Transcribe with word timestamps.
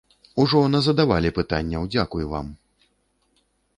Ужо 0.43 0.61
назадавалі 0.75 1.29
пытанняў, 1.39 1.83
дзякуй 1.97 2.23
вам. 2.33 2.47